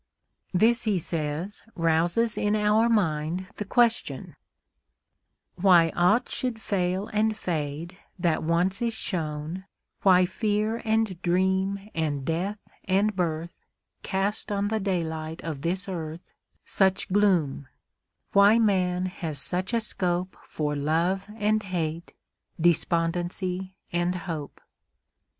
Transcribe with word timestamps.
This, 0.51 0.85
he 0.85 0.97
says, 0.97 1.61
rouses 1.75 2.35
in 2.35 2.55
our 2.55 2.89
mind 2.89 3.45
the 3.57 3.65
question: 3.65 4.35
Why 5.57 5.89
aught 5.95 6.27
should 6.27 6.59
fail 6.59 7.05
and 7.09 7.37
fade 7.37 7.99
that 8.17 8.41
once 8.41 8.81
is 8.81 8.95
shown, 8.95 9.65
Why 10.01 10.25
fear 10.25 10.81
and 10.85 11.21
dream 11.21 11.87
and 11.93 12.25
death 12.25 12.57
and 12.85 13.15
birth 13.15 13.59
Cast 14.01 14.51
on 14.51 14.69
the 14.69 14.79
daylight 14.79 15.43
of 15.43 15.61
this 15.61 15.87
earth 15.87 16.33
Such 16.65 17.09
gloom,—why 17.09 18.57
man 18.57 19.05
has 19.05 19.37
such 19.37 19.71
a 19.71 19.79
scope 19.79 20.35
For 20.47 20.75
love 20.75 21.27
and 21.35 21.61
hate, 21.61 22.15
despondency 22.59 23.75
and 23.93 24.15
hope? 24.15 24.61